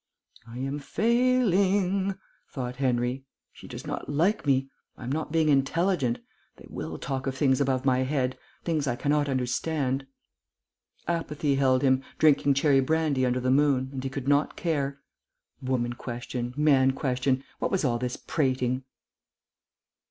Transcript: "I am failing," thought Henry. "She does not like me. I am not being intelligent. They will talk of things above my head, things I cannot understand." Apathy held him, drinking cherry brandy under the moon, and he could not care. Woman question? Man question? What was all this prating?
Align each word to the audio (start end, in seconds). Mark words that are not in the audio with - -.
"I 0.47 0.57
am 0.57 0.79
failing," 0.79 2.15
thought 2.49 2.77
Henry. 2.77 3.23
"She 3.53 3.67
does 3.67 3.85
not 3.85 4.09
like 4.09 4.47
me. 4.47 4.67
I 4.97 5.03
am 5.03 5.11
not 5.11 5.31
being 5.31 5.47
intelligent. 5.47 6.17
They 6.57 6.65
will 6.71 6.97
talk 6.97 7.27
of 7.27 7.35
things 7.35 7.61
above 7.61 7.85
my 7.85 7.99
head, 7.99 8.35
things 8.63 8.87
I 8.87 8.95
cannot 8.95 9.29
understand." 9.29 10.07
Apathy 11.07 11.53
held 11.53 11.83
him, 11.83 12.01
drinking 12.17 12.55
cherry 12.55 12.79
brandy 12.79 13.27
under 13.27 13.39
the 13.39 13.51
moon, 13.51 13.89
and 13.93 14.03
he 14.03 14.09
could 14.09 14.27
not 14.27 14.55
care. 14.55 14.99
Woman 15.61 15.93
question? 15.93 16.55
Man 16.57 16.93
question? 16.93 17.43
What 17.59 17.69
was 17.69 17.85
all 17.85 17.99
this 17.99 18.17
prating? 18.17 18.83